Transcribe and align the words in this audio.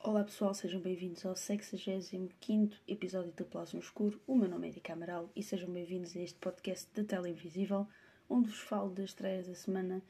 Olá 0.00 0.24
pessoal, 0.24 0.54
sejam 0.54 0.80
bem-vindos 0.80 1.24
ao 1.24 1.36
65 1.36 2.74
episódio 2.86 3.32
do 3.32 3.46
no 3.74 3.80
Escuro. 3.80 4.20
O 4.26 4.34
meu 4.34 4.48
nome 4.48 4.66
é 4.66 4.70
Erika 4.70 4.92
Amaral 4.92 5.30
e 5.36 5.42
sejam 5.42 5.70
bem-vindos 5.70 6.16
a 6.16 6.20
este 6.20 6.38
podcast 6.38 6.88
de 6.94 7.04
Televisível, 7.04 7.86
onde 8.28 8.48
vos 8.48 8.58
falo 8.60 8.90
das 8.90 9.06
estreias 9.06 9.46
da 9.46 9.54
semana 9.54 10.02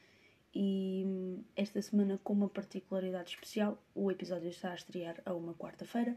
e 0.55 1.05
esta 1.59 1.83
semana 1.83 2.19
com 2.23 2.33
uma 2.33 2.49
particularidade 2.49 3.31
especial. 3.31 3.83
O 3.93 4.13
episódio 4.13 4.49
está 4.49 4.71
a 4.71 4.77
estrear 4.77 5.21
a 5.27 5.35
uma 5.35 5.55
quarta-feira, 5.55 6.17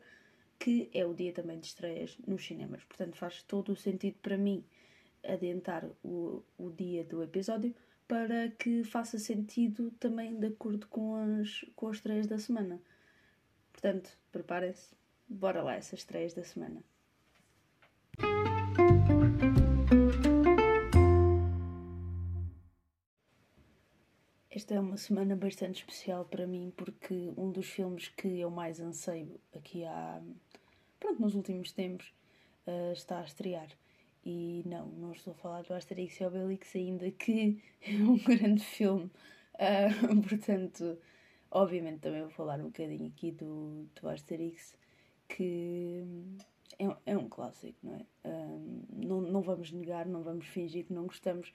que 0.59 0.87
é 0.93 1.03
o 1.03 1.15
dia 1.15 1.33
também 1.33 1.59
de 1.59 1.65
estreias 1.65 2.15
nos 2.27 2.45
cinemas. 2.45 2.83
Portanto, 2.83 3.17
faz 3.17 3.41
todo 3.41 3.71
o 3.71 3.75
sentido 3.75 4.17
para 4.21 4.37
mim 4.37 4.63
adiantar 5.23 5.83
o, 6.03 6.43
o 6.59 6.69
dia 6.69 7.03
do 7.03 7.23
episódio 7.23 7.73
para 8.07 8.49
que 8.49 8.83
faça 8.83 9.17
sentido 9.17 9.89
também 9.99 10.39
de 10.39 10.47
acordo 10.47 10.85
com 10.87 11.15
as, 11.15 11.65
com 11.75 11.87
as 11.87 11.97
estreias 11.97 12.27
da 12.27 12.37
semana. 12.37 12.79
Portanto, 13.71 14.11
preparem-se, 14.31 14.93
bora 15.27 15.63
lá 15.63 15.73
essas 15.73 15.99
estreias 15.99 16.35
da 16.35 16.43
semana. 16.43 16.83
Esta 24.61 24.75
é 24.75 24.79
uma 24.79 24.95
semana 24.95 25.35
bastante 25.35 25.77
especial 25.77 26.23
para 26.23 26.45
mim 26.45 26.71
porque 26.77 27.33
um 27.35 27.49
dos 27.49 27.65
filmes 27.65 28.09
que 28.09 28.39
eu 28.39 28.51
mais 28.51 28.79
anseio 28.79 29.39
aqui 29.55 29.83
há, 29.83 30.21
pronto, 30.99 31.19
nos 31.19 31.33
últimos 31.33 31.71
tempos 31.71 32.13
uh, 32.67 32.93
está 32.93 33.21
a 33.21 33.23
estrear. 33.23 33.69
E 34.23 34.61
não, 34.67 34.85
não 34.85 35.13
estou 35.13 35.33
a 35.33 35.35
falar 35.35 35.63
do 35.63 35.73
Asterix 35.73 36.19
e 36.19 36.25
Obelix 36.25 36.75
ainda 36.75 37.09
que 37.09 37.59
é 37.81 37.91
um 38.03 38.19
grande 38.19 38.63
filme. 38.63 39.09
Uh, 39.55 40.21
portanto, 40.29 40.95
Obviamente 41.49 42.01
também 42.01 42.21
vou 42.21 42.29
falar 42.29 42.59
um 42.59 42.65
bocadinho 42.65 43.07
aqui 43.07 43.31
do, 43.31 43.87
do 43.99 44.09
Asterix, 44.09 44.77
que 45.27 46.05
é, 46.77 46.85
é 47.07 47.17
um 47.17 47.27
clássico, 47.27 47.79
não 47.81 47.95
é? 47.95 48.05
Um, 48.29 48.83
não, 48.93 49.21
não 49.21 49.41
vamos 49.41 49.71
negar, 49.71 50.05
não 50.05 50.21
vamos 50.21 50.45
fingir 50.45 50.85
que 50.85 50.93
não 50.93 51.07
gostamos, 51.07 51.51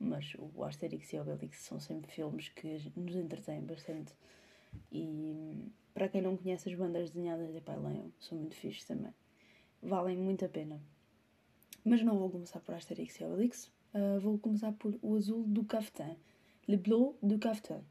mas 0.00 0.32
o 0.38 0.64
Asterix 0.64 1.12
e 1.12 1.18
o 1.18 1.20
Obelix 1.20 1.58
são 1.58 1.78
sempre 1.78 2.10
filmes 2.10 2.48
que 2.48 2.90
nos 2.96 3.14
entretêm 3.14 3.60
bastante. 3.60 4.14
E 4.90 5.70
para 5.92 6.08
quem 6.08 6.22
não 6.22 6.36
conhece 6.36 6.70
as 6.70 6.74
bandas 6.74 7.10
desenhadas 7.10 7.52
de 7.52 7.60
Pai 7.60 7.78
Leão, 7.78 8.10
são 8.18 8.38
muito 8.38 8.56
fixes 8.56 8.84
também. 8.84 9.12
Valem 9.82 10.16
muito 10.16 10.44
a 10.44 10.48
pena. 10.48 10.80
Mas 11.84 12.02
não 12.02 12.18
vou 12.18 12.30
começar 12.30 12.60
por 12.60 12.74
Asterix 12.74 13.20
e 13.20 13.24
Obelix, 13.24 13.70
uh, 13.94 14.18
vou 14.20 14.38
começar 14.38 14.72
por 14.72 14.98
O 15.02 15.16
Azul 15.16 15.44
do 15.44 15.64
Caftan, 15.64 16.16
Le 16.66 16.76
Bleu 16.76 17.16
du 17.22 17.38
Caftan. 17.38 17.82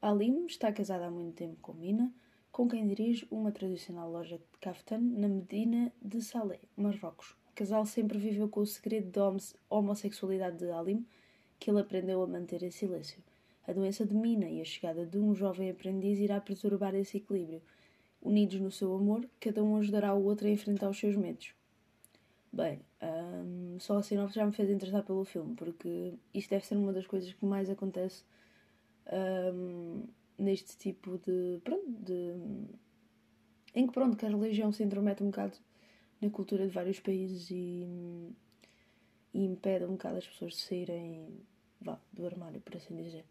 Alim 0.00 0.46
está 0.46 0.72
casada 0.72 1.06
há 1.06 1.10
muito 1.10 1.34
tempo 1.34 1.56
com 1.60 1.72
Mina, 1.72 2.12
com 2.52 2.68
quem 2.68 2.86
dirige 2.86 3.26
uma 3.30 3.52
tradicional 3.52 4.10
loja 4.10 4.38
de 4.38 4.58
kaftan 4.60 4.98
na 4.98 5.28
Medina 5.28 5.92
de 6.00 6.20
Salé, 6.22 6.60
Marrocos. 6.76 7.36
O 7.50 7.54
casal 7.54 7.84
sempre 7.84 8.18
viveu 8.18 8.48
com 8.48 8.60
o 8.60 8.66
segredo 8.66 9.10
da 9.10 9.36
homossexualidade 9.68 10.58
de 10.58 10.70
Alim, 10.70 11.04
que 11.58 11.70
ele 11.70 11.80
aprendeu 11.80 12.22
a 12.22 12.26
manter 12.26 12.62
em 12.62 12.70
silêncio. 12.70 13.22
A 13.66 13.72
doença 13.72 14.06
de 14.06 14.14
Mina 14.14 14.48
e 14.48 14.60
a 14.60 14.64
chegada 14.64 15.04
de 15.04 15.18
um 15.18 15.34
jovem 15.34 15.70
aprendiz 15.70 16.18
irá 16.18 16.40
perturbar 16.40 16.94
esse 16.94 17.18
equilíbrio. 17.18 17.60
Unidos 18.22 18.60
no 18.60 18.70
seu 18.70 18.94
amor, 18.94 19.28
cada 19.38 19.62
um 19.62 19.76
ajudará 19.76 20.14
o 20.14 20.24
outro 20.24 20.46
a 20.46 20.50
enfrentar 20.50 20.88
os 20.88 20.98
seus 20.98 21.14
medos. 21.16 21.52
Bem, 22.50 22.80
um, 23.02 23.78
só 23.78 23.98
a 23.98 24.02
sinopse 24.02 24.34
já 24.34 24.46
me 24.46 24.52
fez 24.52 24.70
interessar 24.70 25.02
pelo 25.04 25.24
filme, 25.24 25.54
porque 25.54 26.14
isto 26.32 26.50
deve 26.50 26.64
ser 26.64 26.76
uma 26.76 26.92
das 26.92 27.06
coisas 27.06 27.32
que 27.32 27.44
mais 27.44 27.68
acontece 27.68 28.24
um, 29.54 30.04
neste 30.38 30.76
tipo 30.78 31.18
de. 31.18 31.60
Pronto, 31.62 31.90
de. 31.90 32.32
em 33.74 33.86
que 33.86 33.92
pronto, 33.92 34.16
que 34.16 34.24
a 34.24 34.30
religião 34.30 34.72
se 34.72 34.82
intromete 34.82 35.22
um 35.22 35.26
bocado 35.26 35.58
na 36.20 36.30
cultura 36.30 36.66
de 36.66 36.72
vários 36.72 36.98
países 37.00 37.50
e, 37.50 37.86
e 39.32 39.44
impede 39.44 39.84
um 39.84 39.92
bocado 39.92 40.18
as 40.18 40.26
pessoas 40.26 40.52
de 40.52 40.60
saírem 40.60 41.28
vá, 41.80 41.98
do 42.12 42.26
armário, 42.26 42.60
por 42.60 42.76
assim 42.76 42.96
dizer. 42.96 43.24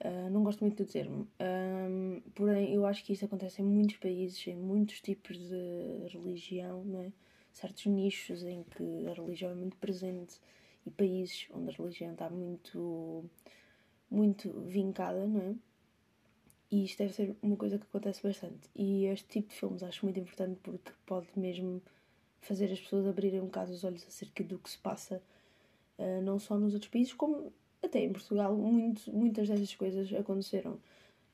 Uh, 0.00 0.30
não 0.30 0.44
gosto 0.44 0.60
muito 0.60 0.82
do 0.82 0.88
termo, 0.88 1.26
um, 1.40 2.20
porém 2.32 2.72
eu 2.72 2.86
acho 2.86 3.04
que 3.04 3.12
isso 3.12 3.24
acontece 3.24 3.62
em 3.62 3.64
muitos 3.64 3.96
países, 3.96 4.46
em 4.46 4.54
muitos 4.54 5.00
tipos 5.00 5.36
de 5.36 6.06
religião, 6.12 6.84
não 6.84 7.02
é? 7.02 7.12
certos 7.52 7.86
nichos 7.86 8.44
em 8.44 8.62
que 8.62 9.06
a 9.08 9.14
religião 9.14 9.50
é 9.50 9.54
muito 9.54 9.76
presente 9.76 10.40
e 10.86 10.90
países 10.90 11.48
onde 11.52 11.70
a 11.70 11.72
religião 11.72 12.12
está 12.12 12.30
muito 12.30 13.24
muito 14.10 14.50
vincada, 14.62 15.26
não 15.26 15.40
é? 15.40 15.54
E 16.70 16.84
isto 16.84 16.98
deve 16.98 17.14
ser 17.14 17.36
uma 17.42 17.56
coisa 17.56 17.78
que 17.78 17.84
acontece 17.84 18.22
bastante. 18.22 18.68
E 18.74 19.06
este 19.06 19.26
tipo 19.28 19.48
de 19.48 19.54
filmes 19.54 19.82
acho 19.82 20.04
muito 20.04 20.20
importante 20.20 20.58
porque 20.62 20.92
pode 21.06 21.26
mesmo 21.36 21.82
fazer 22.40 22.72
as 22.72 22.80
pessoas 22.80 23.06
abrirem 23.06 23.40
um 23.40 23.46
bocado 23.46 23.72
os 23.72 23.84
olhos 23.84 24.04
acerca 24.06 24.42
do 24.44 24.58
que 24.58 24.70
se 24.70 24.78
passa, 24.78 25.22
uh, 25.98 26.22
não 26.22 26.38
só 26.38 26.58
nos 26.58 26.74
outros 26.74 26.90
países, 26.90 27.12
como 27.12 27.52
até 27.82 28.00
em 28.00 28.12
Portugal. 28.12 28.54
Muito, 28.54 29.10
muitas 29.12 29.48
dessas 29.48 29.74
coisas 29.74 30.12
aconteceram 30.12 30.78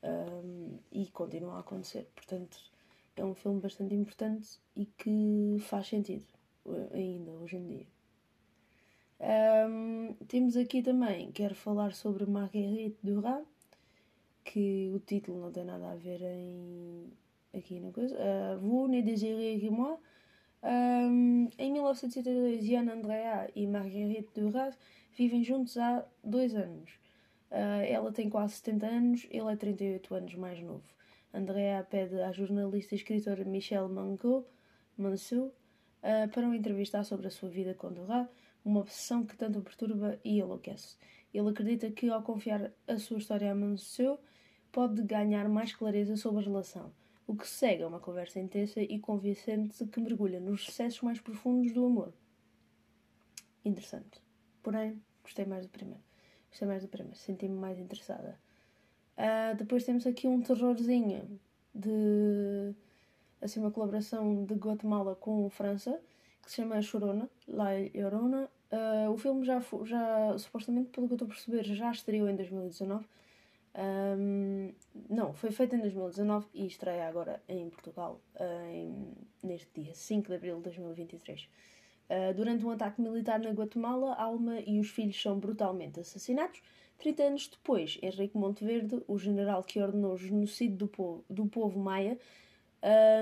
um, 0.03 0.77
e 0.91 1.07
continuam 1.07 1.55
a 1.55 1.59
acontecer. 1.59 2.07
Portanto, 2.15 2.57
é 3.15 3.23
um 3.23 3.33
filme 3.33 3.61
bastante 3.61 3.95
importante 3.95 4.59
e 4.75 4.85
que 4.85 5.57
faz 5.61 5.87
sentido 5.87 6.25
eh, 6.67 6.89
ainda 6.93 7.31
hoje 7.31 7.57
em 7.57 7.67
dia. 7.67 7.87
Um, 9.19 10.13
temos 10.27 10.57
aqui 10.57 10.81
também, 10.81 11.31
quero 11.31 11.55
falar 11.55 11.93
sobre 11.93 12.25
Marguerite 12.25 12.97
Duras, 13.01 13.45
que 14.43 14.91
o 14.93 14.99
título 14.99 15.39
não 15.39 15.51
tem 15.51 15.63
nada 15.63 15.91
a 15.91 15.95
ver 15.95 16.21
em, 16.21 17.11
aqui 17.53 17.79
na 17.79 17.91
coisa. 17.91 18.15
Uh, 18.15 18.59
Vous 18.59 18.89
ne 18.89 19.01
désirez 19.01 19.61
que 19.61 19.69
moi. 19.69 19.97
Um, 20.63 21.49
em 21.57 21.71
1972, 21.71 22.65
Yann 22.65 22.89
Andrea 22.89 23.49
e 23.55 23.67
Marguerite 23.67 24.29
Duras 24.33 24.77
vivem 25.15 25.43
juntos 25.43 25.77
há 25.77 26.05
dois 26.23 26.55
anos. 26.55 26.91
Uh, 27.51 27.85
ela 27.87 28.11
tem 28.11 28.29
quase 28.29 28.55
70 28.55 28.85
anos, 28.85 29.27
ele 29.29 29.51
é 29.51 29.55
38 29.55 30.15
anos 30.15 30.35
mais 30.35 30.61
novo. 30.61 30.83
Andrea 31.33 31.85
pede 31.89 32.19
à 32.21 32.31
jornalista 32.31 32.95
e 32.95 32.97
escritora 32.97 33.43
Michelle 33.43 33.89
Manco, 33.89 34.45
Mansou 34.97 35.47
uh, 35.47 36.29
para 36.31 36.45
uma 36.45 36.55
entrevistar 36.55 37.03
sobre 37.03 37.27
a 37.27 37.31
sua 37.31 37.49
vida 37.49 37.73
com 37.73 37.91
Duras 37.91 38.27
uma 38.65 38.79
obsessão 38.79 39.23
que 39.23 39.37
tanto 39.37 39.59
o 39.59 39.61
perturba 39.61 40.19
e 40.23 40.39
enlouquece. 40.39 40.97
Ele 41.31 41.49
acredita 41.49 41.91
que, 41.91 42.09
ao 42.09 42.23
confiar 42.23 42.71
a 42.87 42.97
sua 42.97 43.19
história 43.19 43.51
a 43.51 43.55
Monsieur, 43.55 44.17
pode 44.71 45.03
ganhar 45.03 45.47
mais 45.47 45.73
clareza 45.73 46.17
sobre 46.17 46.41
a 46.41 46.45
relação, 46.45 46.91
o 47.27 47.35
que 47.35 47.47
segue 47.47 47.83
a 47.83 47.87
uma 47.87 47.99
conversa 47.99 48.39
intensa 48.39 48.81
e 48.81 48.99
convincente 48.99 49.85
que 49.85 49.99
mergulha 49.99 50.39
nos 50.39 50.65
recessos 50.65 51.01
mais 51.01 51.19
profundos 51.19 51.71
do 51.73 51.85
amor. 51.85 52.13
Interessante. 53.63 54.21
Porém, 54.61 55.01
gostei 55.23 55.45
mais 55.45 55.65
do 55.65 55.69
primeiro. 55.69 56.03
Gostei 56.49 56.67
mais 56.67 56.83
do 56.83 56.87
primeiro, 56.87 57.17
senti-me 57.17 57.57
mais 57.57 57.79
interessada. 57.79 58.39
Uh, 59.17 59.55
depois 59.57 59.83
temos 59.83 60.05
aqui 60.05 60.27
um 60.27 60.41
terrorzinho 60.41 61.39
de 61.73 62.73
assim 63.41 63.59
uma 63.59 63.71
colaboração 63.71 64.45
de 64.45 64.53
Guatemala 64.53 65.15
com 65.15 65.49
França 65.49 65.99
que 66.45 66.51
se 66.51 66.57
chama 66.57 66.81
Chorona, 66.81 67.29
La 67.47 67.71
Llorona. 67.93 68.49
Uh, 68.71 69.11
o 69.11 69.17
filme 69.17 69.43
já, 69.43 69.59
já, 69.83 70.37
supostamente, 70.37 70.89
pelo 70.89 71.07
que 71.07 71.13
eu 71.13 71.15
estou 71.15 71.25
a 71.25 71.29
perceber, 71.29 71.63
já 71.63 71.91
estreou 71.91 72.29
em 72.29 72.35
2019. 72.35 73.05
Um, 73.77 74.73
não, 75.09 75.33
foi 75.33 75.51
feito 75.51 75.75
em 75.75 75.79
2019 75.79 76.47
e 76.53 76.65
estreia 76.65 77.07
agora 77.07 77.43
em 77.49 77.69
Portugal 77.69 78.21
em, 78.71 79.13
neste 79.43 79.81
dia 79.81 79.93
5 79.93 80.29
de 80.29 80.35
abril 80.35 80.55
de 80.57 80.63
2023. 80.63 81.49
Uh, 82.07 82.33
durante 82.35 82.65
um 82.65 82.69
ataque 82.69 83.01
militar 83.01 83.39
na 83.39 83.49
Guatemala, 83.49 84.13
Alma 84.15 84.59
e 84.61 84.79
os 84.79 84.89
filhos 84.89 85.21
são 85.21 85.39
brutalmente 85.39 85.99
assassinados. 85.99 86.61
30 86.99 87.23
anos 87.23 87.47
depois, 87.49 87.99
Henrique 88.01 88.37
Monteverde, 88.37 89.03
o 89.07 89.17
general 89.17 89.63
que 89.63 89.81
ordenou 89.81 90.13
o 90.13 90.17
genocídio 90.17 90.77
do 90.77 90.87
povo, 90.87 91.25
do 91.29 91.45
povo 91.45 91.77
maia, 91.77 92.17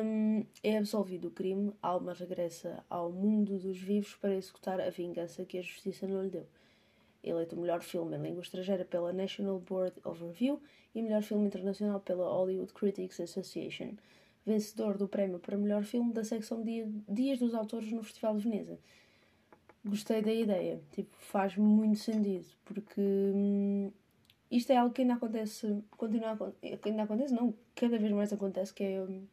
um, 0.04 0.46
é 0.62 0.78
absolvido 0.78 1.30
do 1.30 1.32
crime, 1.32 1.74
Alma 1.82 2.14
regressa 2.14 2.84
ao 2.90 3.12
mundo 3.12 3.58
dos 3.58 3.80
vivos 3.80 4.14
para 4.16 4.36
executar 4.36 4.80
a 4.80 4.90
vingança 4.90 5.46
que 5.46 5.58
a 5.58 5.62
justiça 5.62 6.06
não 6.06 6.22
lhe 6.22 6.30
deu. 6.30 6.46
Eleito 7.24 7.56
o 7.56 7.60
melhor 7.60 7.82
filme 7.82 8.18
em 8.18 8.22
língua 8.22 8.42
estrangeira 8.42 8.84
pela 8.84 9.14
National 9.14 9.60
Board 9.60 9.96
of 10.04 10.24
Review 10.24 10.62
e 10.94 11.02
melhor 11.02 11.22
filme 11.22 11.48
internacional 11.48 12.00
pela 12.00 12.28
Hollywood 12.28 12.74
Critics 12.74 13.20
Association. 13.20 13.94
Vencedor 14.46 14.98
do 14.98 15.08
prémio 15.08 15.40
para 15.40 15.58
melhor 15.58 15.84
filme 15.84 16.12
da 16.12 16.24
secção 16.24 16.62
Dia, 16.64 16.88
Dias 17.08 17.40
dos 17.40 17.54
Autores 17.54 17.92
no 17.92 18.04
Festival 18.04 18.36
de 18.38 18.44
Veneza. 18.44 18.78
Gostei 19.86 20.22
da 20.22 20.34
ideia, 20.34 20.82
tipo, 20.92 21.16
faz 21.18 21.56
muito 21.58 22.00
sentido, 22.00 22.46
porque 22.66 23.02
hum, 23.02 23.92
isto 24.52 24.72
é 24.72 24.78
algo 24.78 24.94
que 24.94 25.02
ainda 25.02 25.14
acontece, 25.16 25.84
continua 25.92 26.54
que 26.62 26.90
ainda 26.90 27.04
acontece, 27.04 27.34
não, 27.34 27.54
cada 27.76 27.98
vez 27.98 28.12
mais 28.12 28.32
acontece, 28.32 28.74
que 28.74 28.84
é 28.84 29.02
hum, 29.02 29.26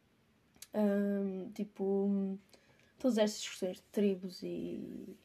Um, 0.72 1.50
tipo, 1.52 2.38
todas 2.98 3.18
estas 3.18 3.48
questões 3.48 3.76
de 3.78 3.82
tribos 3.90 4.42
e 4.42 5.16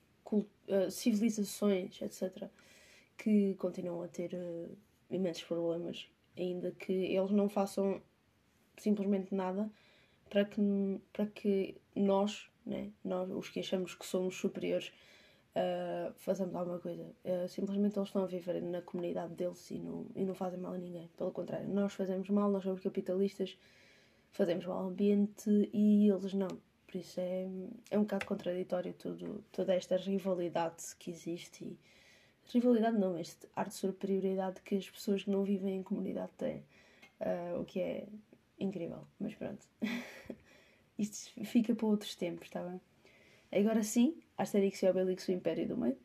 civilizações, 0.90 2.02
etc., 2.02 2.50
que 3.18 3.56
continuam 3.56 4.04
a 4.04 4.08
ter 4.08 4.34
uh, 4.34 4.78
imensos 5.10 5.44
problemas, 5.44 6.08
ainda 6.38 6.72
que 6.72 6.92
eles 6.92 7.32
não 7.32 7.48
façam 7.48 8.02
simplesmente 8.78 9.34
nada 9.34 9.70
para 10.30 10.46
que, 10.46 10.62
para 11.14 11.26
que 11.28 11.76
nós, 11.96 12.50
né, 12.66 12.92
nós, 13.04 13.30
os 13.32 13.50
que 13.50 13.60
achamos 13.60 13.96
que 13.96 14.06
somos 14.06 14.36
superiores, 14.36 14.92
uh, 15.56 16.14
fazemos 16.18 16.56
alguma 16.56 16.80
coisa. 16.80 17.04
Uh, 17.24 17.48
simplesmente 17.48 17.98
eles 17.98 18.10
estão 18.10 18.24
a 18.24 18.28
viver 18.28 18.62
na 18.62 18.82
comunidade 18.82 19.34
deles 19.34 19.70
e 19.72 19.80
não, 19.80 20.06
e 20.16 20.26
não 20.26 20.36
fazem 20.36 20.60
mal 20.60 20.74
a 20.74 20.78
ninguém. 20.78 21.10
Pelo 21.18 21.32
contrário, 21.32 21.68
nós 21.70 21.94
fazemos 21.94 22.30
mal, 22.30 22.52
nós 22.52 22.64
somos 22.64 22.82
capitalistas, 22.82 23.58
fazemos 24.32 24.66
mal 24.66 24.80
ao 24.80 24.88
ambiente 24.90 25.70
e 25.74 26.10
eles 26.10 26.34
não. 26.34 26.50
Por 26.96 27.02
isso 27.02 27.20
é, 27.20 27.46
é 27.92 28.00
um 28.00 28.04
bocado 28.04 28.26
contraditório 28.26 28.94
tudo, 28.94 29.44
toda 29.52 29.76
esta 29.76 29.98
rivalidade 29.98 30.96
que 30.98 31.12
existe. 31.12 31.66
E, 31.66 31.78
rivalidade 32.54 32.98
não, 32.98 33.20
este 33.20 33.50
arte 33.54 33.72
de 33.72 33.76
superioridade 33.76 34.62
que 34.62 34.78
as 34.78 34.90
pessoas 34.90 35.26
que 35.26 35.30
não 35.30 35.44
vivem 35.44 35.76
em 35.76 35.84
comunidade 35.84 36.32
têm. 36.38 36.64
Uh, 37.20 37.60
o 37.60 37.66
que 37.66 37.82
é 37.82 38.08
incrível, 38.58 39.06
mas 39.20 39.36
pronto. 39.36 39.68
Isto 40.98 41.32
fica 41.44 41.76
para 41.76 41.86
outros 41.86 42.16
tempos, 42.16 42.48
está 42.48 42.64
bem? 42.64 42.80
Agora 43.52 43.84
sim, 43.84 44.18
Asterix 44.38 44.82
e 44.82 44.88
Obelix, 44.88 45.28
o 45.28 45.34
Império 45.34 45.68
do 45.68 45.76
Meio. 45.76 45.98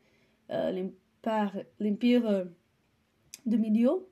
Uh, 0.49 0.93
L'Empire 1.79 2.51
de 3.45 3.57
Milieu. 3.57 4.10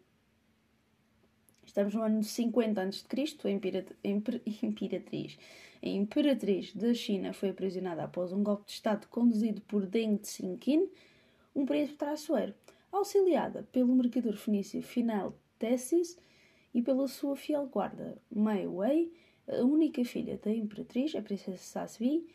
Estamos 1.70 1.94
no 1.94 2.02
ano 2.02 2.24
50 2.24 2.82
a.C. 2.82 3.06
A 3.44 3.50
imperatriz, 4.66 5.38
a 5.84 5.88
imperatriz 5.88 6.74
da 6.74 6.96
China 6.96 7.32
foi 7.32 7.50
aprisionada 7.50 8.04
após 8.04 8.34
um 8.34 8.42
golpe 8.42 8.66
de 8.66 8.72
Estado 8.72 9.06
conduzido 9.08 9.62
por 9.62 9.86
Deng 9.86 10.20
Xiaoping, 10.24 10.90
um 11.56 11.68
príncipe 11.68 12.00
traiçoeiro, 12.00 12.56
auxiliada 12.92 13.68
pelo 13.72 13.94
mercador 13.94 14.36
fenício 14.36 14.82
Final 14.82 15.38
Tessis 15.60 16.18
e 16.74 16.82
pela 16.82 17.08
sua 17.08 17.36
fiel 17.36 17.68
guarda 17.68 18.18
Mei 18.32 18.66
Wei, 18.66 19.14
a 19.48 19.62
única 19.62 20.04
filha 20.04 20.40
da 20.44 20.52
imperatriz, 20.52 21.14
a 21.14 21.22
princesa 21.22 21.60
Sassvi, 21.60 22.26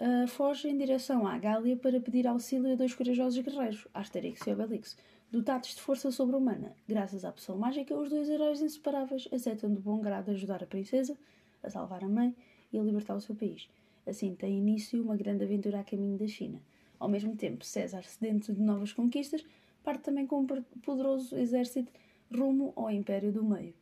uh, 0.00 0.26
foge 0.26 0.68
em 0.68 0.76
direção 0.76 1.24
à 1.24 1.38
Gália 1.38 1.76
para 1.76 2.00
pedir 2.00 2.26
auxílio 2.26 2.72
a 2.72 2.74
dois 2.74 2.92
corajosos 2.92 3.38
guerreiros, 3.44 3.86
Asterix 3.94 4.44
e 4.44 4.50
Obelix. 4.50 4.96
Dotados 5.32 5.74
de 5.74 5.80
força 5.80 6.10
sobre-humana, 6.10 6.76
graças 6.86 7.24
à 7.24 7.32
poção 7.32 7.56
mágica, 7.56 7.96
os 7.96 8.10
dois 8.10 8.28
heróis 8.28 8.60
inseparáveis 8.60 9.26
aceitam 9.32 9.72
de 9.72 9.80
bom 9.80 9.98
grado 9.98 10.30
ajudar 10.30 10.62
a 10.62 10.66
princesa, 10.66 11.16
a 11.62 11.70
salvar 11.70 12.04
a 12.04 12.08
mãe 12.08 12.36
e 12.70 12.78
a 12.78 12.82
libertar 12.82 13.16
o 13.16 13.20
seu 13.22 13.34
país. 13.34 13.66
Assim 14.06 14.34
tem 14.34 14.58
início 14.58 15.02
uma 15.02 15.16
grande 15.16 15.42
aventura 15.42 15.80
a 15.80 15.84
caminho 15.84 16.18
da 16.18 16.26
China. 16.26 16.60
Ao 16.98 17.08
mesmo 17.08 17.34
tempo, 17.34 17.64
César, 17.64 18.02
sedento 18.02 18.52
de 18.52 18.60
novas 18.60 18.92
conquistas, 18.92 19.42
parte 19.82 20.02
também 20.02 20.26
com 20.26 20.40
um 20.40 20.46
poderoso 20.82 21.34
exército 21.34 21.90
rumo 22.30 22.74
ao 22.76 22.90
Império 22.90 23.32
do 23.32 23.42
Meio. 23.42 23.72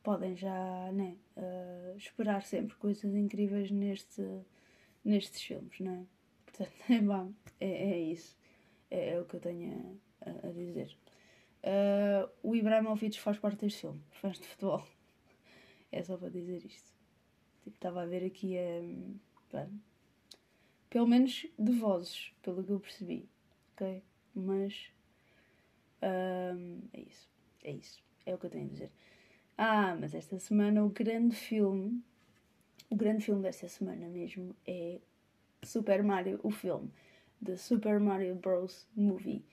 Podem 0.00 0.36
já 0.36 0.92
né, 0.92 1.16
uh, 1.36 1.96
esperar 1.96 2.44
sempre 2.44 2.76
coisas 2.76 3.16
incríveis 3.16 3.72
neste, 3.72 4.22
nestes 5.04 5.42
filmes, 5.42 5.80
não 5.80 5.90
é? 5.90 6.04
Portanto, 6.46 6.70
é 6.88 7.00
bom, 7.00 7.32
é, 7.58 7.68
é 7.90 7.98
isso. 7.98 8.38
É, 8.88 9.14
é, 9.14 9.20
o 9.20 9.24
que 9.24 9.34
eu 9.34 9.40
tenho 9.40 10.00
a, 10.22 10.48
a 10.48 10.52
dizer. 10.52 10.96
Uh, 11.62 12.30
o 12.42 12.56
Ibrahimovic 12.56 13.20
faz 13.20 13.38
parte 13.38 13.60
deste 13.60 13.82
filme, 13.82 14.00
fãs 14.10 14.38
de 14.38 14.46
futebol. 14.46 14.84
É 15.92 16.04
só 16.04 16.16
para 16.16 16.30
dizer 16.30 16.64
isto. 16.64 16.92
Tipo, 17.64 17.74
estava 17.74 18.02
a 18.02 18.06
ver 18.06 18.24
aqui 18.24 18.56
um, 18.56 19.18
bem, 19.52 19.82
pelo 20.88 21.08
menos 21.08 21.48
de 21.58 21.72
vozes, 21.72 22.32
pelo 22.42 22.62
que 22.62 22.70
eu 22.70 22.78
percebi. 22.78 23.28
Ok? 23.72 24.00
Mas 24.32 24.92
um, 26.00 26.80
é 26.92 27.00
isso. 27.00 27.28
É 27.64 27.72
isso. 27.72 28.02
É 28.24 28.34
o 28.34 28.38
que 28.38 28.46
eu 28.46 28.50
tenho 28.50 28.66
a 28.66 28.68
dizer. 28.68 28.92
Ah, 29.56 29.96
mas 29.98 30.14
esta 30.14 30.38
semana 30.38 30.84
o 30.84 30.88
grande 30.88 31.36
filme, 31.36 32.02
o 32.88 32.96
grande 32.96 33.24
filme 33.24 33.42
desta 33.42 33.68
semana 33.68 34.08
mesmo 34.08 34.54
é 34.66 35.00
Super 35.62 36.02
Mario, 36.02 36.40
o 36.42 36.50
filme, 36.50 36.90
The 37.44 37.56
Super 37.56 38.00
Mario 38.00 38.34
Bros. 38.36 38.88
Movie. 38.96 39.44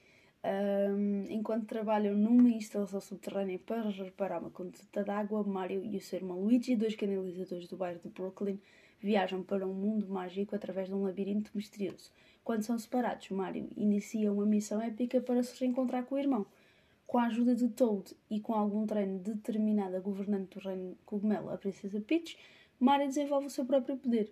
Um, 0.50 1.26
enquanto 1.30 1.66
trabalham 1.66 2.16
numa 2.16 2.50
instalação 2.50 3.02
subterrânea 3.02 3.60
para 3.60 3.90
reparar 3.90 4.40
uma 4.40 4.50
conduta 4.50 5.04
de 5.04 5.12
água, 5.12 5.44
Mario 5.44 5.84
e 5.84 5.98
o 5.98 6.02
seu 6.02 6.20
irmão 6.20 6.40
Luigi, 6.40 6.74
dois 6.74 6.96
canalizadores 6.96 7.68
do 7.68 7.76
bairro 7.76 8.00
de 8.00 8.08
Brooklyn, 8.08 8.58
viajam 9.02 9.44
para 9.44 9.68
um 9.68 9.74
mundo 9.74 10.08
mágico 10.08 10.56
através 10.56 10.88
de 10.88 10.94
um 10.94 11.04
labirinto 11.04 11.52
misterioso. 11.54 12.12
Quando 12.46 12.64
são 12.64 12.80
separados, 12.80 13.30
Mario 13.30 13.68
inicia 13.76 14.32
uma 14.32 14.46
missão 14.46 14.82
épica 14.82 15.20
para 15.20 15.44
se 15.44 15.60
reencontrar 15.60 16.06
com 16.06 16.16
o 16.16 16.20
irmão. 16.20 16.46
Com 17.06 17.18
a 17.18 17.26
ajuda 17.26 17.54
de 17.54 17.68
Toad 17.68 18.16
e 18.30 18.40
com 18.40 18.54
algum 18.54 18.86
treino 18.86 19.20
determinado 19.20 19.98
a 19.98 20.00
governante 20.00 20.58
do 20.58 20.64
reino 20.64 20.98
cogumelo, 21.06 21.50
a 21.50 21.58
princesa 21.58 22.00
Peach, 22.00 22.38
Mario 22.80 23.08
desenvolve 23.08 23.48
o 23.48 23.50
seu 23.50 23.66
próprio 23.66 23.98
poder. 23.98 24.32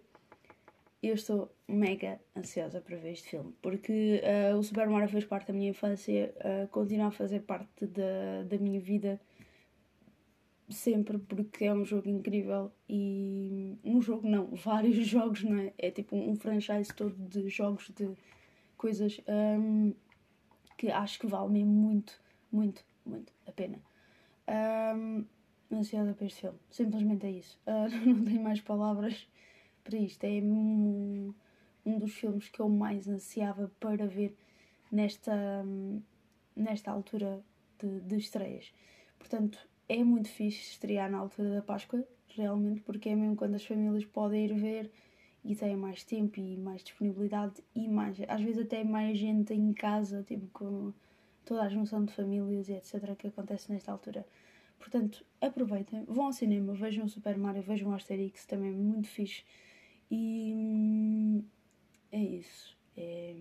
Eu 1.07 1.13
estou 1.13 1.55
mega 1.67 2.19
ansiosa 2.35 2.81
para 2.81 2.97
ver 2.97 3.11
este 3.11 3.29
filme, 3.29 3.53
porque 3.61 4.23
uh, 4.23 4.57
o 4.57 4.63
Super 4.63 4.89
Mario 4.89 5.07
fez 5.07 5.23
parte 5.23 5.49
da 5.49 5.53
minha 5.53 5.69
infância, 5.69 6.33
uh, 6.37 6.67
continua 6.69 7.07
a 7.07 7.11
fazer 7.11 7.41
parte 7.41 7.85
da, 7.85 8.41
da 8.43 8.57
minha 8.57 8.79
vida 8.79 9.21
sempre, 10.67 11.19
porque 11.19 11.65
é 11.65 11.73
um 11.73 11.85
jogo 11.85 12.09
incrível 12.09 12.71
e 12.89 13.77
um 13.83 14.01
jogo 14.01 14.27
não, 14.27 14.47
vários 14.57 15.05
jogos, 15.05 15.43
não 15.43 15.59
é? 15.59 15.73
É 15.77 15.91
tipo 15.91 16.15
um 16.15 16.35
franchise 16.35 16.91
todo 16.91 17.15
de 17.15 17.47
jogos 17.49 17.91
de 17.91 18.09
coisas 18.75 19.21
um, 19.27 19.93
que 20.75 20.89
acho 20.89 21.19
que 21.19 21.27
vale 21.27 21.51
mesmo 21.51 21.71
muito 21.71 22.19
muito, 22.51 22.83
muito 23.05 23.31
a 23.45 23.51
pena. 23.51 23.79
Um, 24.95 25.23
ansiosa 25.71 26.13
para 26.13 26.25
este 26.25 26.41
filme. 26.41 26.57
Simplesmente 26.71 27.27
é 27.27 27.31
isso. 27.31 27.59
Uh, 27.67 27.89
não 28.09 28.23
tenho 28.23 28.41
mais 28.41 28.59
palavras 28.59 29.27
para 29.85 29.97
isto. 29.97 30.23
É 30.25 30.41
um, 30.41 31.33
um 31.85 31.97
dos 31.97 32.13
filmes 32.13 32.49
que 32.49 32.59
eu 32.59 32.67
mais 32.67 33.07
ansiava 33.07 33.71
para 33.79 34.05
ver 34.07 34.35
nesta, 34.91 35.63
nesta 36.55 36.91
altura 36.91 37.41
de, 37.79 38.01
de 38.01 38.17
estreias. 38.17 38.73
Portanto, 39.17 39.57
é 39.87 40.03
muito 40.03 40.27
fixe 40.27 40.71
estrear 40.71 41.09
na 41.09 41.19
altura 41.19 41.55
da 41.55 41.61
Páscoa, 41.61 42.03
realmente, 42.27 42.81
porque 42.81 43.09
é 43.09 43.15
mesmo 43.15 43.35
quando 43.35 43.55
as 43.55 43.65
famílias 43.65 44.03
podem 44.03 44.45
ir 44.45 44.53
ver 44.53 44.91
e 45.43 45.55
têm 45.55 45.75
mais 45.75 46.03
tempo 46.03 46.39
e 46.39 46.57
mais 46.57 46.83
disponibilidade 46.83 47.63
e 47.75 47.87
mais, 47.87 48.17
às 48.27 48.41
vezes 48.41 48.65
até 48.65 48.83
mais 48.83 49.17
gente 49.17 49.53
em 49.53 49.71
casa, 49.73 50.23
tipo 50.23 50.47
com 50.47 50.91
toda 51.45 51.61
a 51.61 51.69
junção 51.69 52.03
de 52.03 52.11
famílias 52.11 52.67
e 52.67 52.73
etc. 52.73 53.15
que 53.15 53.27
acontece 53.27 53.71
nesta 53.71 53.91
altura. 53.91 54.25
Portanto, 54.79 55.23
aproveitem, 55.39 56.03
vão 56.05 56.25
ao 56.25 56.33
cinema, 56.33 56.73
vejam 56.73 57.05
o 57.05 57.09
Super 57.09 57.37
Mario, 57.37 57.61
vejam 57.61 57.91
o 57.91 57.93
Asterix, 57.93 58.45
também 58.45 58.69
é 58.69 58.73
muito 58.73 59.07
fixe. 59.07 59.43
E 60.09 61.43
é 62.11 62.19
isso. 62.19 62.77
É, 62.95 63.35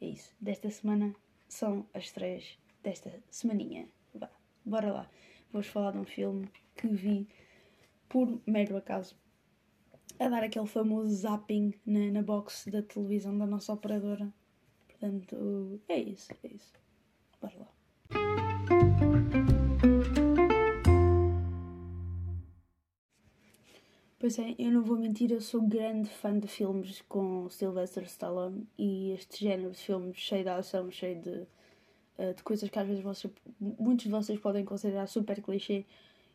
é 0.00 0.06
isso. 0.06 0.34
Desta 0.40 0.70
semana 0.70 1.14
são 1.48 1.86
as 1.94 2.10
três 2.12 2.58
desta 2.82 3.22
semaninha. 3.30 3.88
Vá, 4.14 4.30
bora 4.64 4.92
lá. 4.92 5.10
Vou-vos 5.52 5.70
falar 5.70 5.92
de 5.92 5.98
um 5.98 6.04
filme 6.04 6.48
que 6.74 6.88
vi 6.88 7.28
por 8.08 8.40
mero 8.46 8.76
acaso 8.76 9.16
a 10.18 10.28
dar 10.28 10.44
aquele 10.44 10.66
famoso 10.66 11.10
zapping 11.10 11.74
na, 11.84 12.10
na 12.10 12.22
box 12.22 12.70
da 12.70 12.82
televisão 12.82 13.36
da 13.36 13.46
nossa 13.46 13.72
operadora. 13.72 14.32
Portanto, 14.86 15.80
é 15.88 15.98
isso, 15.98 16.32
é 16.44 16.48
isso. 16.48 16.72
Bora 17.40 17.58
lá. 17.58 17.81
Pois 24.22 24.38
é, 24.38 24.54
eu 24.56 24.70
não 24.70 24.84
vou 24.84 24.96
mentir, 24.96 25.32
eu 25.32 25.40
sou 25.40 25.60
grande 25.60 26.08
fã 26.08 26.38
de 26.38 26.46
filmes 26.46 27.02
com 27.08 27.48
Sylvester 27.50 28.04
Stallone 28.04 28.68
e 28.78 29.10
este 29.10 29.42
género 29.42 29.72
de 29.72 29.78
filmes 29.78 30.16
cheio 30.16 30.44
de 30.44 30.48
ação, 30.48 30.88
cheio 30.92 31.20
de, 31.20 31.44
eh, 32.18 32.32
de 32.32 32.40
coisas 32.44 32.70
que 32.70 32.78
às 32.78 32.86
vezes 32.86 33.02
vocês, 33.02 33.34
muitos 33.58 34.04
de 34.04 34.12
vocês 34.12 34.38
podem 34.38 34.64
considerar 34.64 35.08
super 35.08 35.42
clichê 35.42 35.84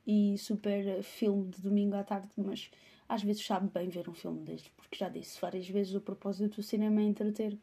e 0.05 0.37
super 0.37 1.01
filme 1.01 1.49
de 1.49 1.61
domingo 1.61 1.95
à 1.95 2.03
tarde, 2.03 2.27
mas 2.35 2.69
às 3.07 3.23
vezes 3.23 3.45
sabe 3.45 3.69
bem 3.73 3.87
ver 3.87 4.09
um 4.09 4.13
filme 4.13 4.41
destes, 4.41 4.69
porque 4.75 4.97
já 4.97 5.07
disse 5.07 5.39
várias 5.39 5.69
vezes 5.69 5.95
o 5.95 6.01
propósito 6.01 6.57
do 6.57 6.63
cinema 6.63 6.99
é 6.99 7.05
entreter 7.05 7.57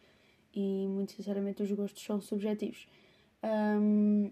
e 0.54 0.86
muito 0.88 1.12
sinceramente 1.12 1.62
os 1.62 1.70
gostos 1.70 2.02
são 2.02 2.18
subjetivos. 2.22 2.86
Um, 3.42 4.30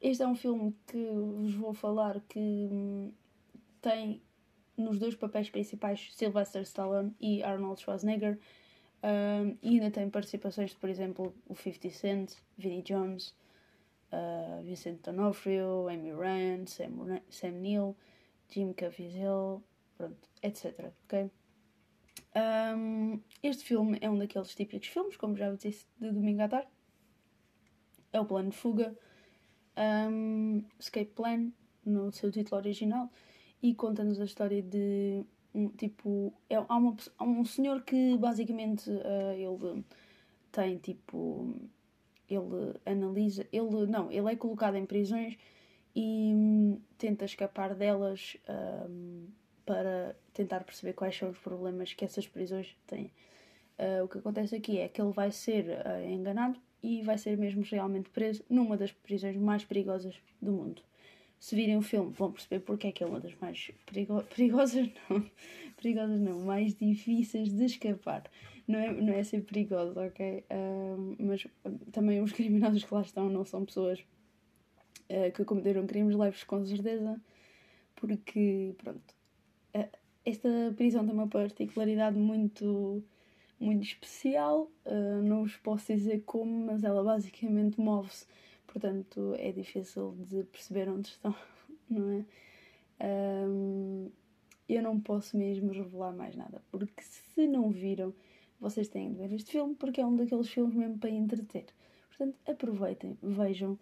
este 0.00 0.22
é 0.22 0.26
um 0.26 0.36
filme 0.36 0.74
que 0.86 1.06
vos 1.36 1.54
vou 1.54 1.74
falar 1.74 2.18
que 2.30 2.40
hum, 2.40 3.12
tem 3.82 4.22
nos 4.76 4.98
dois 4.98 5.14
papéis 5.14 5.50
principais 5.50 6.10
Sylvester 6.12 6.62
Stallone 6.62 7.14
e 7.20 7.42
Arnold 7.42 7.80
Schwarzenegger. 7.80 8.38
Um, 9.02 9.56
e 9.62 9.74
ainda 9.74 9.90
tem 9.90 10.08
participações 10.08 10.70
de, 10.70 10.76
por 10.76 10.88
exemplo, 10.88 11.34
o 11.46 11.54
50 11.54 11.90
Cent, 11.90 12.32
Vinnie 12.56 12.82
Jones, 12.82 13.34
uh, 14.10 14.62
Vincent 14.62 15.02
D'Onofrio, 15.02 15.88
Amy 15.88 16.12
Rand, 16.12 16.66
Sam, 16.66 17.20
Sam 17.28 17.50
Neill, 17.50 17.94
Jim 18.48 18.72
Caviezel, 18.72 19.62
pronto, 19.96 20.28
etc. 20.42 20.92
Ok? 21.04 21.30
Um, 22.34 23.20
este 23.42 23.64
filme 23.64 23.98
é 24.00 24.10
um 24.10 24.18
daqueles 24.18 24.54
típicos 24.54 24.88
filmes, 24.88 25.16
como 25.16 25.36
já 25.36 25.52
disse, 25.52 25.86
de 26.00 26.10
domingo 26.10 26.42
à 26.42 26.48
tarde. 26.48 26.68
É 28.12 28.20
o 28.20 28.24
Plano 28.24 28.50
de 28.50 28.56
Fuga, 28.56 28.96
um, 29.76 30.64
Escape 30.78 31.12
Plan, 31.14 31.50
no 31.84 32.10
seu 32.12 32.30
título 32.30 32.60
original, 32.60 33.10
e 33.64 33.74
conta-nos 33.74 34.20
a 34.20 34.24
história 34.26 34.60
de 34.60 35.24
um 35.54 35.68
tipo. 35.70 36.34
É, 36.50 36.56
há, 36.56 36.76
uma, 36.76 36.94
há 37.18 37.24
um 37.24 37.46
senhor 37.46 37.80
que 37.80 38.14
basicamente 38.18 38.90
uh, 38.90 39.32
ele 39.32 39.82
tem 40.52 40.76
tipo. 40.76 41.56
Ele 42.28 42.74
analisa. 42.84 43.46
Ele, 43.50 43.86
não, 43.86 44.12
ele 44.12 44.30
é 44.30 44.36
colocado 44.36 44.76
em 44.76 44.84
prisões 44.84 45.38
e 45.96 46.32
um, 46.34 46.78
tenta 46.98 47.24
escapar 47.24 47.74
delas 47.74 48.36
um, 48.86 49.28
para 49.64 50.14
tentar 50.34 50.62
perceber 50.64 50.92
quais 50.92 51.16
são 51.16 51.30
os 51.30 51.38
problemas 51.38 51.94
que 51.94 52.04
essas 52.04 52.28
prisões 52.28 52.76
têm. 52.86 53.10
Uh, 53.78 54.04
o 54.04 54.08
que 54.08 54.18
acontece 54.18 54.56
aqui 54.56 54.78
é 54.78 54.88
que 54.88 55.00
ele 55.00 55.12
vai 55.12 55.32
ser 55.32 55.64
uh, 55.70 56.06
enganado 56.06 56.60
e 56.82 57.00
vai 57.00 57.16
ser 57.16 57.38
mesmo 57.38 57.62
realmente 57.62 58.10
preso 58.10 58.44
numa 58.50 58.76
das 58.76 58.92
prisões 58.92 59.36
mais 59.38 59.64
perigosas 59.64 60.14
do 60.40 60.52
mundo. 60.52 60.82
Se 61.44 61.54
virem 61.54 61.76
o 61.76 61.82
filme, 61.82 62.10
vão 62.10 62.32
perceber 62.32 62.60
porque 62.60 62.86
é 62.86 62.92
que 62.92 63.04
é 63.04 63.06
uma 63.06 63.20
das 63.20 63.34
mais 63.34 63.70
perigo 63.84 64.22
perigosas, 64.34 64.88
não, 65.10 65.30
perigosas 65.76 66.18
não, 66.18 66.40
mais 66.40 66.74
difíceis 66.74 67.52
de 67.52 67.66
escapar. 67.66 68.30
Não 68.66 68.78
é, 68.78 68.90
não 68.90 69.12
é 69.12 69.22
ser 69.22 69.42
perigosa, 69.42 70.06
ok? 70.06 70.42
Uh, 70.50 71.16
mas 71.18 71.46
também 71.92 72.22
os 72.22 72.32
criminosos 72.32 72.82
que 72.82 72.94
lá 72.94 73.02
estão 73.02 73.28
não 73.28 73.44
são 73.44 73.62
pessoas 73.62 74.00
uh, 74.00 75.30
que 75.34 75.44
cometeram 75.44 75.86
crimes 75.86 76.16
leves, 76.16 76.44
com 76.44 76.64
certeza, 76.64 77.20
porque, 77.94 78.74
pronto, 78.78 79.14
uh, 79.76 79.98
esta 80.24 80.48
prisão 80.74 81.04
tem 81.04 81.12
uma 81.12 81.28
particularidade 81.28 82.16
muito, 82.16 83.04
muito 83.60 83.82
especial, 83.82 84.72
uh, 84.86 85.22
não 85.22 85.42
vos 85.42 85.58
posso 85.58 85.92
dizer 85.92 86.22
como, 86.24 86.68
mas 86.68 86.82
ela 86.84 87.04
basicamente 87.04 87.78
move-se, 87.78 88.24
portanto 88.66 89.34
é 89.38 89.52
difícil 89.52 90.16
de 90.28 90.44
perceber 90.44 90.88
onde 90.88 91.08
estão, 91.08 91.34
não 91.88 92.10
é? 92.10 92.24
Um, 93.46 94.10
eu 94.68 94.82
não 94.82 94.98
posso 95.00 95.36
mesmo 95.36 95.72
revelar 95.72 96.12
mais 96.14 96.34
nada, 96.36 96.62
porque 96.70 97.02
se 97.02 97.46
não 97.46 97.70
viram, 97.70 98.14
vocês 98.60 98.88
têm 98.88 99.12
de 99.12 99.18
ver 99.18 99.32
este 99.32 99.52
filme, 99.52 99.74
porque 99.74 100.00
é 100.00 100.06
um 100.06 100.16
daqueles 100.16 100.48
filmes 100.48 100.74
mesmo 100.74 100.98
para 100.98 101.10
entreter. 101.10 101.66
Portanto, 102.08 102.36
aproveitem, 102.46 103.18
vejam 103.22 103.78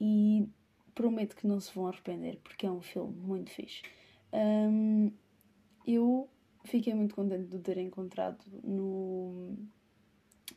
e 0.00 0.48
prometo 0.94 1.36
que 1.36 1.46
não 1.46 1.60
se 1.60 1.74
vão 1.74 1.86
arrepender, 1.86 2.38
porque 2.42 2.66
é 2.66 2.70
um 2.70 2.80
filme 2.80 3.14
muito 3.14 3.50
fixe. 3.50 3.82
Um, 4.32 5.10
eu 5.86 6.28
fiquei 6.64 6.94
muito 6.94 7.14
contente 7.14 7.48
de 7.48 7.56
o 7.56 7.60
ter 7.60 7.78
encontrado 7.78 8.44
no. 8.62 9.56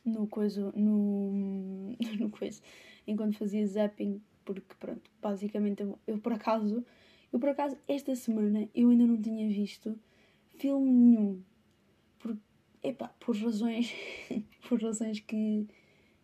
No 0.06 0.26
coisa. 0.26 0.72
no. 0.74 1.96
no 2.20 2.30
coisa. 2.30 2.60
enquanto 3.06 3.36
fazia 3.38 3.66
zapping, 3.66 4.20
porque 4.44 4.74
pronto, 4.78 5.10
basicamente 5.20 5.82
eu, 5.82 5.98
eu 6.06 6.18
por 6.18 6.32
acaso. 6.32 6.84
Eu 7.32 7.40
por 7.40 7.48
acaso, 7.48 7.76
esta 7.88 8.14
semana, 8.14 8.68
eu 8.74 8.88
ainda 8.90 9.06
não 9.06 9.20
tinha 9.20 9.48
visto 9.48 9.98
filme 10.58 10.90
nenhum. 10.90 11.42
Por, 12.18 12.36
epá, 12.82 13.08
por 13.20 13.36
razões. 13.36 13.92
por 14.68 14.80
razões 14.82 15.20
que. 15.20 15.66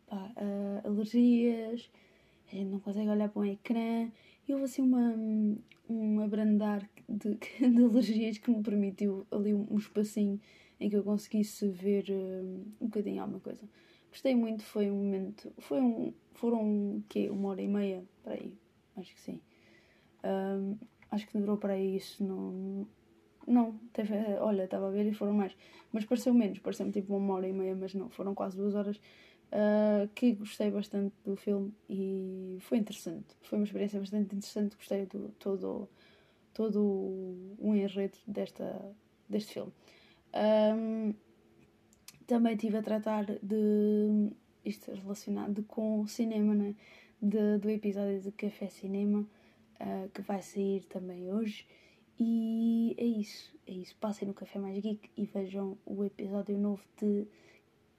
Pá, 0.07 0.31
uh, 0.37 0.89
alergias 0.89 1.91
a 2.53 2.57
gente 2.57 2.71
não 2.71 2.81
consegue 2.81 3.09
olhar 3.09 3.29
para 3.31 3.41
um 3.41 3.45
ecrã. 3.45 4.11
E 4.47 4.53
houve 4.53 4.65
assim 4.65 4.83
uma, 4.83 5.15
um 5.89 6.21
abrandar 6.21 6.89
de, 7.09 7.35
de 7.59 7.85
alergias 7.85 8.39
que 8.39 8.51
me 8.51 8.63
permitiu 8.63 9.27
ali 9.31 9.55
um, 9.55 9.67
um 9.71 9.79
espacinho 9.79 10.39
em 10.83 10.91
que 10.91 10.97
eu 10.97 11.05
conseguisse 11.05 11.69
ver 11.69 12.07
um, 12.11 12.65
um 12.81 12.87
bocadinho 12.87 13.23
alguma 13.23 13.41
coisa. 13.41 13.63
Gostei 14.11 14.35
muito, 14.35 14.63
foi 14.65 14.91
um 14.91 14.97
momento. 14.97 15.53
Foi 15.59 15.81
um, 15.81 16.13
foram 16.35 17.03
quê? 17.09 17.31
Uma 17.31 17.51
hora 17.51 17.63
e 17.63 17.69
meia? 17.69 18.05
Para 18.23 18.35
aí, 18.35 18.53
acho 18.97 19.15
que 19.15 19.21
sim. 19.21 19.41
Um, 20.25 20.77
acho 21.11 21.27
que 21.27 21.39
durou 21.39 21.57
para 21.57 21.75
aí 21.75 21.97
isso. 21.97 22.23
Não, 22.25 22.87
não 23.47 23.79
teve, 23.93 24.15
olha, 24.41 24.65
estava 24.65 24.89
a 24.89 24.91
ver 24.91 25.07
e 25.07 25.15
foram 25.15 25.33
mais. 25.33 25.57
Mas 25.93 26.05
pareceu 26.05 26.35
menos, 26.35 26.59
pareceu-me 26.59 26.93
tipo 26.93 27.17
uma 27.17 27.35
hora 27.35 27.49
e 27.49 27.53
meia, 27.53 27.77
mas 27.77 27.95
não, 27.95 28.11
foram 28.11 28.35
quase 28.35 28.57
duas 28.57 28.75
horas 28.75 28.97
uh, 28.97 30.09
que 30.15 30.33
gostei 30.33 30.71
bastante 30.71 31.15
do 31.25 31.37
filme 31.37 31.73
e 31.89 32.59
foi 32.61 32.79
interessante. 32.79 33.37
Foi 33.43 33.59
uma 33.59 33.65
experiência 33.65 34.01
bastante 34.01 34.35
interessante, 34.35 34.77
gostei 34.77 35.07
do 35.07 35.29
todo, 35.39 35.89
todo 36.53 36.81
o 37.59 37.75
enredo 37.75 38.19
desta, 38.27 38.95
deste 39.29 39.55
filme. 39.55 39.73
Um, 40.35 41.15
também 42.27 42.55
estive 42.55 42.79
a 42.79 42.83
tratar 42.83 43.25
de 43.25 44.31
isto 44.65 44.93
relacionado 44.93 45.63
com 45.65 46.07
cinema, 46.07 46.55
né? 46.55 46.75
de, 47.23 47.59
do 47.59 47.71
episódio 47.71 48.21
de 48.21 48.33
Café 48.33 48.69
Cinema 48.69 49.21
uh, 49.21 50.09
que 50.13 50.21
vai 50.23 50.43
sair 50.43 50.85
também 50.85 51.33
hoje. 51.33 51.65
E 52.19 52.95
é 52.99 53.05
isso, 53.05 53.55
é 53.67 53.73
isso. 53.73 53.97
Passem 53.97 54.27
no 54.27 54.35
Café 54.35 54.59
Mais 54.59 54.79
Geek 54.79 55.09
e 55.17 55.25
vejam 55.25 55.79
o 55.87 56.05
episódio 56.05 56.59
novo 56.59 56.83
de 57.01 57.27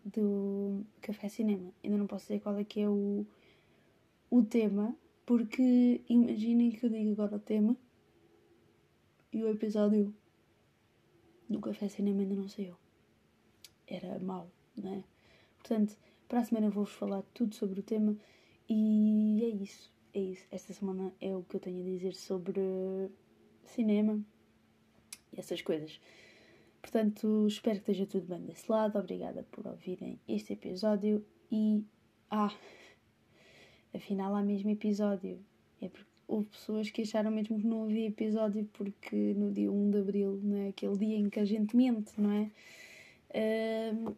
do 0.05 0.83
Café 1.01 1.29
Cinema. 1.29 1.71
Ainda 1.81 1.97
não 1.97 2.07
posso 2.07 2.25
dizer 2.25 2.41
qual 2.41 2.57
é 2.57 2.65
que 2.65 2.81
é 2.81 2.89
o, 2.89 3.25
o 4.29 4.43
tema, 4.43 4.93
porque 5.25 6.01
imaginem 6.09 6.71
que 6.71 6.85
eu 6.85 6.89
digo 6.89 7.13
agora 7.13 7.37
o 7.37 7.39
tema 7.39 7.77
e 9.31 9.41
o 9.41 9.49
episódio 9.49 10.13
do 11.53 11.59
Café 11.59 11.87
Cinema 11.87 12.21
ainda 12.21 12.35
não 12.35 12.49
saiu. 12.49 12.75
Era 13.87 14.19
mau, 14.19 14.49
não 14.75 14.95
é? 14.95 15.03
Portanto, 15.59 15.95
para 16.27 16.39
a 16.39 16.43
semana 16.43 16.69
vou-vos 16.69 16.93
falar 16.93 17.21
tudo 17.33 17.53
sobre 17.55 17.79
o 17.79 17.83
tema 17.83 18.17
e 18.67 19.41
é 19.43 19.63
isso. 19.63 19.91
É 20.13 20.19
isso. 20.19 20.45
Esta 20.51 20.73
semana 20.73 21.13
é 21.21 21.35
o 21.35 21.43
que 21.43 21.55
eu 21.55 21.59
tenho 21.59 21.81
a 21.81 21.85
dizer 21.85 22.15
sobre 22.15 23.09
cinema 23.65 24.19
e 25.31 25.39
essas 25.39 25.61
coisas. 25.61 25.99
Portanto, 26.81 27.47
espero 27.47 27.77
que 27.77 27.91
esteja 27.91 28.05
tudo 28.05 28.27
bem 28.27 28.45
desse 28.45 28.69
lado. 28.69 28.99
Obrigada 28.99 29.43
por 29.51 29.65
ouvirem 29.67 30.19
este 30.27 30.53
episódio. 30.53 31.25
E. 31.51 31.83
Ah! 32.29 32.53
Afinal, 33.93 34.35
há 34.35 34.41
mesmo 34.41 34.69
episódio. 34.71 35.39
É 35.81 35.87
porque 35.87 36.12
houve 36.27 36.47
pessoas 36.47 36.89
que 36.89 37.01
acharam 37.01 37.31
mesmo 37.31 37.59
que 37.59 37.65
não 37.65 37.83
havia 37.83 38.07
episódio 38.07 38.65
porque 38.73 39.33
no 39.35 39.51
dia 39.51 39.71
1 39.71 39.91
de 39.91 39.97
Abril, 39.97 40.39
não 40.43 40.57
é? 40.57 40.67
aquele 40.69 40.97
dia 40.97 41.17
em 41.17 41.29
que 41.29 41.39
a 41.39 41.45
gente 41.45 41.75
mente, 41.75 42.19
não 42.19 42.31
é? 42.31 42.51
Uh, 43.29 44.15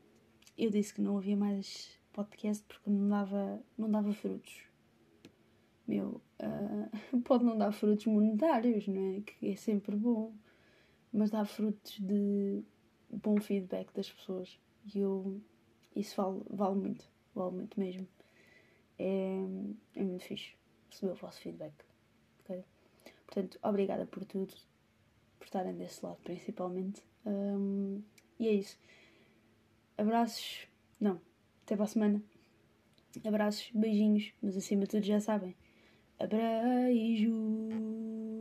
eu 0.58 0.70
disse 0.70 0.94
que 0.94 1.02
não 1.02 1.18
havia 1.18 1.36
mais 1.36 1.90
podcast 2.14 2.64
porque 2.68 2.90
não 2.90 3.10
dava, 3.10 3.62
não 3.78 3.90
dava 3.90 4.14
frutos. 4.14 4.64
Meu, 5.88 6.22
uh, 6.42 7.20
pode 7.24 7.44
não 7.44 7.58
dar 7.58 7.72
frutos 7.72 8.06
monetários, 8.06 8.88
não 8.88 9.18
é? 9.18 9.22
Que 9.22 9.50
é 9.50 9.56
sempre 9.56 9.96
bom 9.96 10.34
mas 11.16 11.32
dá 11.32 11.46
frutos 11.46 11.98
de 11.98 12.62
bom 13.10 13.40
feedback 13.40 13.94
das 13.94 14.12
pessoas 14.12 14.60
e 14.94 15.00
eu, 15.00 15.40
isso 15.96 16.22
vale, 16.22 16.42
vale 16.50 16.76
muito, 16.76 17.06
vale 17.34 17.56
muito 17.56 17.80
mesmo. 17.80 18.06
É, 19.00 19.40
é 19.96 20.04
muito 20.04 20.26
fixe 20.26 20.54
receber 20.90 21.14
o 21.14 21.16
vosso 21.16 21.40
feedback. 21.40 21.74
Portanto, 23.26 23.60
obrigada 23.64 24.06
por 24.06 24.24
tudo, 24.26 24.54
por 25.38 25.46
estarem 25.46 25.76
desse 25.76 26.06
lado 26.06 26.18
principalmente. 26.24 27.02
Um, 27.26 28.02
e 28.40 28.48
é 28.48 28.54
isso. 28.54 28.78
Abraços. 29.98 30.68
Não, 31.00 31.20
até 31.64 31.76
para 31.76 31.86
a 31.86 31.88
semana. 31.88 32.24
Abraços, 33.24 33.72
beijinhos, 33.74 34.34
mas 34.42 34.58
acima 34.58 34.84
de 34.84 34.90
tudo 34.90 35.06
já 35.06 35.20
sabem. 35.20 35.56
Abraços. 36.20 38.05